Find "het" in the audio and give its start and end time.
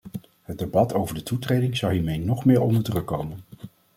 0.41-0.57